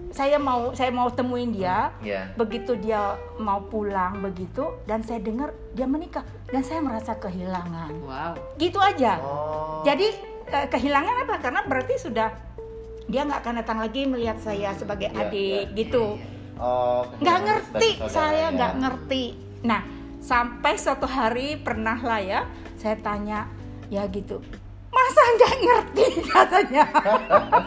saya 0.10 0.38
mau 0.38 0.70
saya 0.72 0.92
mau 0.92 1.10
temuin 1.10 1.50
dia 1.50 1.90
Ya. 2.00 2.30
begitu 2.36 2.78
dia 2.78 3.18
mau 3.36 3.58
pulang 3.64 4.22
begitu 4.22 4.62
dan 4.84 5.02
saya 5.02 5.18
dengar 5.18 5.50
dia 5.72 5.86
menikah 5.86 6.22
dan 6.48 6.62
saya 6.62 6.78
merasa 6.80 7.18
kehilangan 7.18 7.90
Wow. 8.00 8.38
gitu 8.56 8.78
aja 8.78 9.18
Oh. 9.18 9.82
jadi 9.82 10.14
eh, 10.46 10.68
kehilangan 10.70 11.26
apa 11.26 11.36
karena 11.40 11.62
berarti 11.64 11.98
sudah 11.98 12.30
dia 13.05 13.22
nggak 13.24 13.41
akan 13.41 13.55
datang 13.60 13.79
lagi 13.79 14.07
melihat 14.07 14.38
saya 14.38 14.72
sebagai 14.74 15.10
Iya, 15.10 15.27
adik 15.27 15.65
iya, 15.67 15.75
gitu. 15.75 16.15
Oh. 16.55 17.03
nggak 17.17 17.39
ngerti 17.43 17.89
saya 18.07 18.48
ya. 18.48 18.55
nggak 18.55 18.74
ngerti 18.77 19.24
nah 19.62 19.81
sampai 20.19 20.77
suatu 20.77 21.03
hari 21.03 21.57
pernah 21.57 21.98
lah 21.98 22.22
ya 22.22 22.41
saya 22.77 22.95
tanya 23.00 23.50
ya 23.89 24.05
gitu 24.07 24.38
masa 24.88 25.22
nggak 25.36 25.53
ngerti 25.60 26.05
katanya 26.31 26.86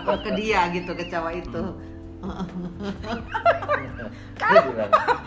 Oh, 0.06 0.16
ke 0.24 0.30
dia 0.34 0.70
gitu 0.70 0.94
ke 0.94 1.04
cowok 1.06 1.32
itu. 1.34 1.62
Bilang, 4.36 4.66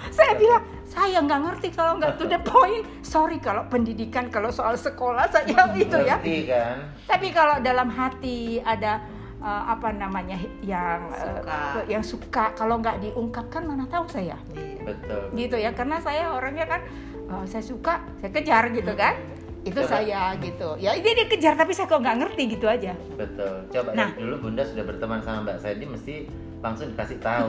saya 0.09 0.33
bilang 0.35 0.63
saya 0.85 1.17
nggak 1.21 1.41
ngerti 1.41 1.67
kalau 1.71 1.97
nggak 1.97 2.17
to 2.17 2.25
the 2.25 2.39
point 2.41 2.83
sorry 3.01 3.37
kalau 3.37 3.65
pendidikan 3.67 4.27
kalau 4.27 4.49
soal 4.49 4.73
sekolah 4.73 5.29
saya 5.29 5.45
itu 5.75 5.97
ya 5.99 6.17
ngerti 6.17 6.37
kan? 6.45 6.77
tapi 7.05 7.27
kalau 7.29 7.61
dalam 7.61 7.87
hati 7.87 8.59
ada 8.59 8.99
eh, 9.39 9.63
apa 9.65 9.89
namanya 9.91 10.36
yang 10.62 11.08
eh, 11.08 11.19
Suka. 11.22 11.60
yang 11.88 12.03
suka 12.03 12.46
kalau 12.53 12.77
nggak 12.77 13.00
diungkapkan 13.01 13.63
mana 13.63 13.86
tahu 13.86 14.05
saya 14.05 14.36
Iya. 14.51 14.84
Betul. 14.86 15.22
gitu 15.34 15.55
ya 15.55 15.72
karena 15.72 15.98
saya 15.98 16.29
orangnya 16.29 16.65
kan 16.65 16.81
eh, 17.25 17.43
saya 17.46 17.62
suka 17.62 18.05
saya 18.17 18.31
kejar 18.31 18.72
gitu 18.72 18.93
kan 18.93 19.15
itu 19.60 19.75
Coba. 19.77 19.91
saya 19.91 20.34
gitu 20.38 20.69
ya 20.77 20.91
ini 20.93 21.10
dia 21.13 21.27
kejar 21.27 21.53
tapi 21.53 21.72
saya 21.72 21.86
kok 21.86 22.00
nggak 22.00 22.17
ngerti 22.17 22.43
gitu 22.50 22.65
aja 22.65 22.96
Betul. 23.13 23.67
Coba 23.69 23.89
Nah. 23.91 24.10
dulu 24.13 24.36
Bunda 24.41 24.63
sudah 24.63 24.84
berteman 24.84 25.19
sama 25.19 25.43
Mbak 25.46 25.58
Sandy 25.58 25.86
mesti 25.86 26.15
langsung 26.59 26.87
dikasih 26.89 27.19
tahu. 27.19 27.47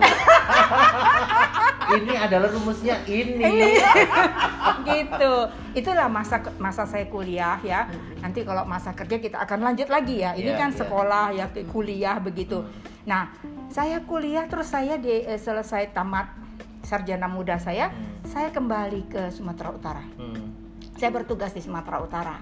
ini 1.93 2.15
adalah 2.15 2.47
rumusnya 2.49 3.03
ini. 3.05 3.75
gitu 4.81 5.35
itulah 5.73 6.07
masa 6.07 6.39
masa 6.57 6.83
saya 6.85 7.07
kuliah 7.07 7.59
ya 7.61 7.91
nanti 8.21 8.43
kalau 8.43 8.63
masa 8.65 8.91
kerja 8.93 9.19
kita 9.19 9.39
akan 9.41 9.61
lanjut 9.63 9.87
lagi 9.87 10.21
ya 10.21 10.33
ini 10.33 10.51
Iya, 10.51 10.59
kan 10.59 10.71
iya. 10.71 10.79
sekolah 10.79 11.27
ya 11.33 11.47
kuliah 11.67 12.17
begitu 12.19 12.63
nah 13.03 13.31
saya 13.69 14.03
kuliah 14.03 14.47
terus 14.47 14.69
saya 14.69 14.97
di 14.97 15.11
eh, 15.21 15.37
selesai 15.37 15.91
tamat 15.91 16.31
sarjana 16.83 17.27
muda 17.27 17.57
saya 17.57 17.91
Hmm. 17.91 18.23
saya 18.25 18.49
kembali 18.49 19.03
ke 19.07 19.23
Sumatera 19.29 19.71
Utara 19.71 20.03
Hmm. 20.15 20.55
saya 20.95 21.11
bertugas 21.11 21.51
di 21.51 21.61
Sumatera 21.61 21.99
Utara 21.99 22.37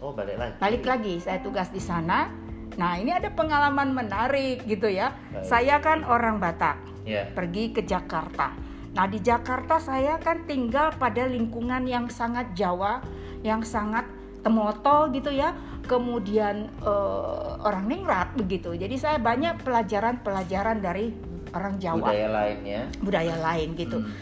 Oh 0.00 0.12
balik 0.12 0.36
lagi. 0.36 0.54
balik 0.58 0.84
lagi 0.84 1.14
saya 1.18 1.38
tugas 1.38 1.68
di 1.68 1.80
sana 1.80 2.28
nah 2.74 2.94
ini 2.94 3.10
ada 3.10 3.28
pengalaman 3.28 3.90
menarik 3.90 4.64
gitu 4.64 4.86
ya 4.86 5.14
Baik. 5.30 5.44
saya 5.44 5.76
kan 5.78 6.02
orang 6.02 6.38
Batak 6.38 6.76
Ya. 7.04 7.28
pergi 7.28 7.68
ke 7.68 7.84
Jakarta. 7.84 8.56
Nah 8.90 9.04
di 9.04 9.20
Jakarta 9.20 9.76
saya 9.76 10.16
kan 10.16 10.48
tinggal 10.48 10.88
pada 10.94 11.28
lingkungan 11.28 11.84
yang 11.84 12.08
sangat 12.08 12.56
Jawa, 12.56 13.04
yang 13.42 13.60
sangat 13.60 14.08
temoto 14.40 15.12
gitu 15.12 15.28
ya. 15.28 15.52
Kemudian 15.84 16.64
eh, 16.80 17.50
orang 17.60 17.84
ningrat 17.84 18.32
begitu. 18.32 18.72
Jadi 18.72 18.96
saya 18.96 19.20
banyak 19.20 19.60
pelajaran-pelajaran 19.60 20.80
dari 20.80 21.12
orang 21.52 21.76
Jawa, 21.76 22.08
budaya, 22.08 22.88
Budaya 23.04 23.36
lainnya. 23.36 23.44
lain 23.44 23.68
gitu. 23.76 23.98
Hmm, 24.00 24.12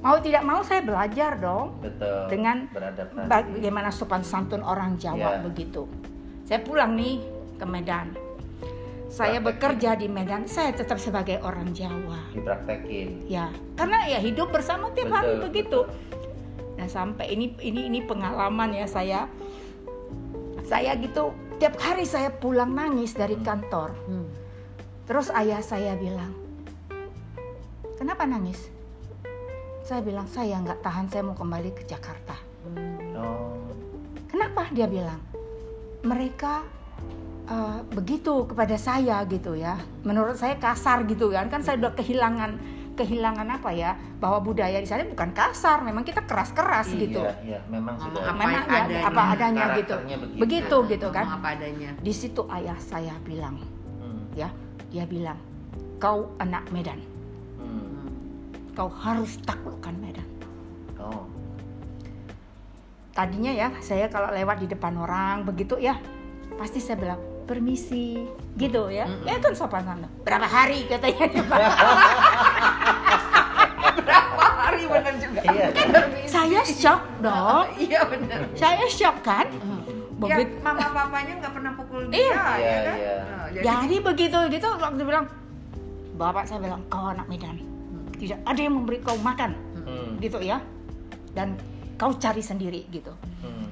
Mau 0.00 0.16
tidak 0.16 0.42
mau 0.42 0.60
saya 0.60 0.80
belajar 0.80 1.36
dong 1.36 1.76
betul. 1.80 2.28
dengan 2.28 2.68
beradaptasi. 2.68 3.28
bagaimana 3.28 3.88
sopan 3.88 4.24
santun 4.24 4.60
orang 4.60 4.96
Jawa 4.96 5.36
Ya. 5.36 5.44
begitu. 5.44 5.84
Saya 6.44 6.60
pulang 6.60 6.92
nih 6.92 7.20
ke 7.64 7.66
Medan. 7.72 8.12
Saya 9.08 9.40
Praktekin. 9.40 9.48
bekerja 9.48 9.90
di 9.96 10.06
Medan, 10.10 10.44
saya 10.44 10.76
tetap 10.76 11.00
sebagai 11.00 11.40
orang 11.40 11.72
Jawa. 11.72 12.28
Dipraktekin. 12.36 13.24
Ya, 13.24 13.48
karena 13.80 14.04
ya 14.04 14.20
hidup 14.20 14.52
bersama 14.52 14.92
tiap 14.92 15.08
Betul, 15.08 15.16
hari 15.16 15.32
begitu. 15.48 15.80
betul. 15.88 16.12
Nah, 16.74 16.88
sampai 16.90 17.32
ini 17.32 17.56
ini 17.64 17.88
ini 17.88 18.00
pengalaman 18.04 18.76
ya 18.76 18.84
saya. 18.84 19.30
Saya 20.66 20.98
gitu 20.98 21.30
tiap 21.62 21.78
hari 21.78 22.04
saya 22.04 22.28
pulang 22.34 22.74
nangis 22.74 23.14
dari 23.14 23.38
kantor. 23.40 23.94
Hmm. 24.10 24.26
Terus 25.06 25.30
ayah 25.30 25.62
saya 25.62 25.94
bilang, 25.94 26.34
"Kenapa 27.96 28.26
nangis?" 28.26 28.72
Saya 29.84 30.00
bilang, 30.00 30.26
"Saya 30.26 30.58
nggak 30.58 30.80
tahan, 30.82 31.06
saya 31.12 31.22
mau 31.22 31.36
kembali 31.36 31.70
ke 31.76 31.86
Jakarta." 31.86 32.34
Oh. 33.14 33.54
Kenapa? 34.26 34.66
Dia 34.74 34.90
bilang, 34.90 35.20
"Mereka 36.02 36.83
eh, 37.44 37.78
begitu 37.92 38.46
kepada 38.46 38.76
saya 38.76 39.24
gitu 39.26 39.52
ya. 39.54 39.76
Menurut 40.02 40.36
saya 40.36 40.56
kasar 40.56 41.04
gitu 41.04 41.28
kan. 41.30 41.48
Kan 41.48 41.60
saya 41.60 41.76
udah 41.80 41.92
kehilangan 41.92 42.56
kehilangan 42.94 43.48
apa 43.50 43.70
ya? 43.74 43.98
Bahwa 44.22 44.38
budaya 44.40 44.78
di 44.78 44.86
sana 44.86 45.02
bukan 45.02 45.34
kasar, 45.34 45.82
memang 45.82 46.06
kita 46.06 46.22
keras-keras 46.22 46.94
gitu. 46.94 47.20
Iya, 47.26 47.34
iya, 47.42 47.58
memang 47.66 47.98
sudah. 47.98 48.22
apa 48.22 48.32
Memang 48.38 48.50
yang 48.54 48.66
ya, 48.66 48.80
adanya. 48.86 49.02
apa 49.10 49.22
adanya 49.34 49.64
gitu. 49.76 49.94
Begitu. 49.98 50.38
Begitu 50.38 50.76
gitu 50.94 51.08
kan. 51.10 51.24
Apa 51.26 51.48
adanya. 51.58 51.90
Di 51.98 52.12
situ 52.14 52.42
ayah 52.48 52.78
saya 52.78 53.14
bilang, 53.26 53.58
Hmm, 53.98 54.30
ya, 54.38 54.48
dia 54.94 55.04
bilang, 55.04 55.36
"Kau 55.98 56.30
anak 56.38 56.70
Medan. 56.70 57.02
hmm. 57.58 58.06
Kau 58.72 58.86
harus 58.88 59.36
taklukkan 59.42 59.94
Medan." 59.98 60.28
Oh. 61.02 61.26
Tadinya 63.10 63.50
ya, 63.50 63.68
saya 63.78 64.06
kalau 64.06 64.30
lewat 64.30 64.58
di 64.58 64.66
depan 64.66 64.94
orang 64.96 65.46
begitu 65.46 65.78
ya, 65.78 65.94
pasti 66.58 66.82
saya 66.82 66.98
bilang, 66.98 67.20
"Permisi." 67.44 68.24
Gitu 68.54 68.82
ya. 68.88 69.04
Mm-mm. 69.04 69.24
Ya 69.24 69.36
kan 69.36 69.52
sopan 69.52 69.82
santun. 69.82 70.10
Berapa 70.22 70.44
hari 70.44 70.84
katanya 70.84 71.24
dia 71.26 71.42
Berapa 73.96 74.44
hari 74.60 74.82
bener 74.84 75.14
juga. 75.16 75.40
Iya. 75.44 75.66
Saya 76.26 76.60
shock 76.64 77.02
dong. 77.20 77.66
Iya 77.84 78.00
bener. 78.04 78.38
Saya 78.54 78.84
shock 78.88 79.16
kan. 79.22 79.46
Ya, 80.24 80.40
Begitu. 80.40 80.56
mama 80.62 80.86
papanya 80.88 81.36
nggak 81.36 81.52
pernah 81.52 81.72
pukul 81.74 82.02
dia, 82.06 82.16
Iya. 82.16 82.32
ya 82.32 82.54
Iya, 82.56 82.78
kan? 82.80 82.96
iya. 82.96 83.14
Nah, 83.18 83.46
jadi, 83.50 83.64
Jadi 83.66 83.96
begitu 84.00 84.38
gitu 84.48 84.68
waktu 84.72 85.02
bilang 85.02 85.26
Bapak 86.14 86.46
saya 86.46 86.62
bilang 86.62 86.80
kau 86.86 87.10
anak 87.10 87.26
Medan 87.26 87.58
tidak 88.14 88.38
ada 88.46 88.56
yang 88.56 88.72
memberi 88.72 89.02
kau 89.02 89.18
makan 89.18 89.52
Hmm, 89.74 90.16
gitu 90.16 90.38
ya 90.38 90.62
dan 91.34 91.58
kau 91.94 92.14
cari 92.14 92.40
sendiri 92.40 92.86
gitu. 92.88 93.10
hmm. 93.42 93.66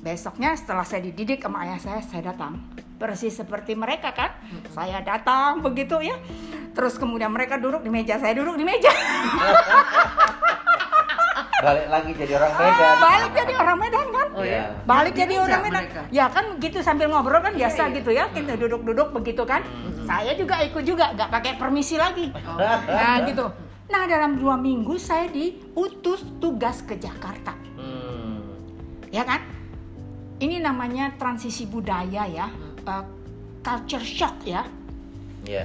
Besoknya 0.00 0.56
setelah 0.56 0.82
saya 0.82 1.02
dididik 1.02 1.40
sama 1.40 1.62
ayah 1.62 1.76
saya 1.76 2.00
saya 2.00 2.22
datang 2.26 2.56
persis 2.96 3.32
seperti 3.32 3.72
mereka 3.72 4.12
kan 4.12 4.32
saya 4.70 5.00
datang 5.00 5.60
begitu 5.60 5.96
ya 5.98 6.16
terus 6.70 6.96
kemudian 6.96 7.28
mereka 7.28 7.56
duduk 7.56 7.80
di 7.80 7.88
meja 7.88 8.16
saya 8.16 8.32
duduk 8.34 8.54
di 8.54 8.64
meja 8.64 8.92
Balik 11.60 11.88
lagi 11.88 12.10
jadi 12.14 12.32
orang 12.34 12.52
Medan. 12.54 12.94
balik 12.98 13.32
jadi 13.34 13.52
orang 13.54 13.76
Medan 13.76 14.06
kan 14.10 14.28
Oh 14.32 14.40
Iya. 14.40 14.56
ya. 14.56 14.64
balik 14.82 15.12
Di 15.12 15.18
jadi 15.18 15.34
orang 15.38 15.60
Medan 15.60 15.84
mereka. 15.84 16.00
ya 16.08 16.26
kan 16.28 16.44
gitu 16.56 16.78
sambil 16.80 17.06
ngobrol 17.08 17.36
kan 17.38 17.52
biasa 17.52 17.82
iya. 17.82 17.94
gitu 17.94 18.10
ya 18.10 18.24
kita 18.30 18.52
duduk-duduk 18.56 19.08
begitu 19.12 19.44
kan 19.44 19.60
Hmm. 19.60 20.04
saya 20.06 20.32
juga 20.34 20.56
ikut 20.60 20.80
juga 20.82 21.12
nggak 21.12 21.28
pakai 21.30 21.52
permisi 21.56 21.96
lagi 21.96 22.32
Oh. 22.34 22.56
nah 22.96 23.20
gitu 23.22 23.44
nah 23.86 24.04
dalam 24.04 24.36
dua 24.36 24.56
minggu 24.56 24.96
saya 24.96 25.28
diutus 25.28 26.24
tugas 26.36 26.80
ke 26.80 26.96
Jakarta 26.96 27.52
Hmm. 27.76 28.40
ya 29.08 29.20
kan 29.22 29.40
ini 30.40 30.56
namanya 30.58 31.12
transisi 31.20 31.68
budaya 31.68 32.24
ya 32.24 32.48
uh, 32.88 33.04
culture 33.60 34.02
shock 34.04 34.40
ya. 34.44 34.64
Iya. 35.40 35.64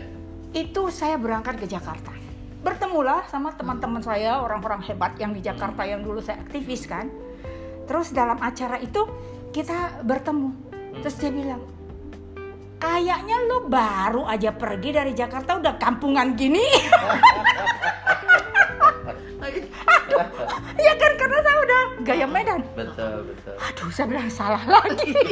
itu 0.56 0.88
saya 0.88 1.20
berangkat 1.20 1.60
ke 1.60 1.68
Jakarta. 1.68 2.16
Bertemulah 2.64 3.28
sama 3.28 3.52
teman-teman 3.60 4.00
saya 4.00 4.40
orang-orang 4.40 4.80
hebat 4.88 5.12
yang 5.20 5.36
di 5.36 5.44
Jakarta 5.44 5.84
yang 5.84 6.00
dulu 6.00 6.24
saya 6.24 6.40
aktivis 6.48 6.88
kan. 6.88 7.12
Terus 7.84 8.16
dalam 8.16 8.40
acara 8.40 8.80
itu 8.80 9.04
kita 9.52 10.00
bertemu. 10.08 10.56
Terus 11.04 11.16
dia 11.20 11.28
bilang 11.28 11.60
kayaknya 12.80 13.38
lo 13.52 13.68
baru 13.68 14.24
aja 14.32 14.56
pergi 14.56 14.90
dari 14.96 15.12
Jakarta 15.12 15.60
udah 15.60 15.76
kampungan 15.76 16.40
gini 16.40 16.64
ya 20.78 20.94
kan 20.94 21.12
karena 21.16 21.38
saya 21.40 21.58
udah 21.60 21.82
gaya 22.02 22.26
Medan 22.26 22.60
Betul, 22.74 23.16
betul. 23.26 23.56
aduh 23.58 23.90
saya 23.90 24.06
bilang 24.08 24.30
salah 24.30 24.64
lagi 24.64 25.12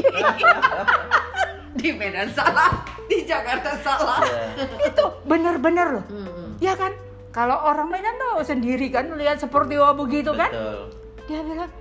Di 1.73 1.89
Medan 1.91 2.29
salah, 2.29 2.69
di 3.03 3.25
Jakarta 3.25 3.73
salah. 3.81 4.21
Iya. 4.21 4.65
itu 4.85 5.05
bener-bener 5.25 5.87
loh 5.91 6.05
Hmm. 6.05 6.53
ya 6.57 6.73
kan 6.73 6.93
kalau 7.29 7.57
orang 7.57 7.89
Medan 7.89 8.13
tuh 8.15 8.41
sendiri 8.41 8.87
kan 8.87 9.09
lihat 9.11 9.37
seperti 9.37 9.75
oh 9.75 9.91
begitu 9.91 10.31
kan 10.31 10.47
Betul. 10.47 10.79
dia 11.25 11.41
bilang 11.41 11.71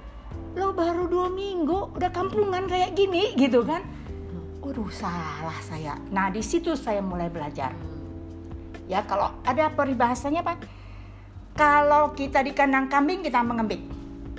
lo 0.53 0.69
baru 0.71 1.05
dua 1.07 1.29
minggu 1.29 1.93
udah 1.93 2.11
kampungan 2.11 2.65
kayak 2.65 2.93
gini 2.93 3.33
gitu 3.35 3.61
kan 3.63 3.85
Waduh 4.61 4.89
salah 4.89 5.59
saya 5.61 5.99
nah 6.09 6.29
di 6.29 6.41
situ 6.41 6.73
saya 6.73 7.01
mulai 7.01 7.27
belajar 7.27 7.75
ya 8.85 9.03
kalau 9.03 9.29
ada 9.43 9.69
peribahasanya 9.69 10.41
pak 10.41 10.65
kalau 11.53 12.13
kita 12.13 12.41
di 12.41 12.53
kandang 12.53 12.89
kambing 12.89 13.21
kita 13.21 13.41
mengembik 13.41 13.83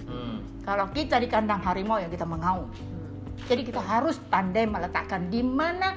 Hmm. 0.04 0.42
kalau 0.62 0.90
kita 0.90 1.18
di 1.18 1.28
kandang 1.28 1.62
harimau 1.62 1.98
ya 1.98 2.08
kita 2.08 2.24
mengaum 2.24 2.68
jadi 3.44 3.62
kita 3.62 3.80
harus 3.80 4.18
pandai 4.24 4.64
meletakkan 4.64 5.28
di 5.28 5.42
mana 5.42 5.94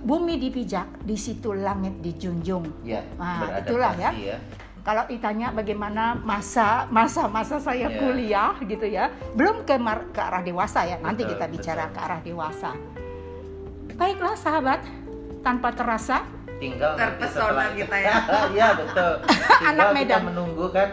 bumi 0.00 0.36
dipijak 0.36 1.00
di 1.00 1.14
situ 1.14 1.52
langit 1.52 2.00
dijunjung 2.00 2.64
Ya, 2.82 3.04
Nah, 3.14 3.60
itulah 3.60 3.94
ya. 3.94 4.10
ya. 4.10 4.36
kalau 4.82 5.06
ditanya 5.06 5.52
bagaimana 5.52 6.18
masa 6.18 6.90
masa 6.90 7.30
masa 7.30 7.56
saya 7.56 7.86
Iya. 7.86 7.98
kuliah 7.98 8.52
gitu 8.60 8.82
ya 8.82 9.06
belum 9.32 9.62
ke, 9.62 9.78
mar- 9.78 10.10
ke 10.10 10.18
arah 10.18 10.42
dewasa 10.42 10.82
ya 10.82 10.98
nanti 10.98 11.22
Betul, 11.22 11.38
kita 11.38 11.46
bicara 11.46 11.84
betul. 11.86 11.94
ke 11.94 11.98
arah 12.00 12.20
dewasa 12.20 12.70
baiklah 13.94 14.34
sahabat 14.34 14.80
tanpa 15.40 15.70
terasa 15.70 16.26
Tinggal 16.62 16.94
Terpesona 16.94 17.74
kita 17.74 17.96
ya. 17.98 18.14
Iya, 18.54 18.68
betul. 18.78 19.12
Tinggal 19.26 19.58
Anak 19.74 19.86
kita 19.90 19.96
Medan. 19.98 20.22
menunggu 20.30 20.66
kan 20.70 20.88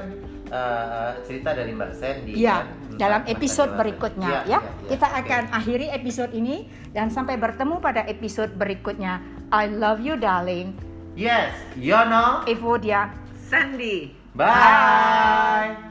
eh, 0.49 1.11
cerita 1.23 1.49
dari 1.53 1.71
Mbak 1.71 1.91
Sandy 1.93 2.31
ya 2.33 2.65
kan, 2.65 2.97
dalam 2.97 3.21
episode 3.23 3.77
berikutnya 3.77 4.27
Iya, 4.27 4.39
ya 4.43 4.49
iya, 4.49 4.59
iya. 4.59 4.89
kita 4.89 5.07
Oke. 5.07 5.19
akan 5.21 5.43
akhiri 5.53 5.87
episode 5.93 6.31
ini 6.33 6.55
dan 6.89 7.07
sampai 7.07 7.37
bertemu 7.37 7.77
pada 7.77 8.01
episode 8.03 8.57
berikutnya 8.57 9.21
I 9.53 9.69
love 9.69 10.01
you 10.01 10.17
darling 10.17 10.73
Yes, 11.13 11.51
Yono. 11.75 12.47
Evodia 12.47 13.11
Sandy. 13.35 14.15
Bye. 14.31 15.88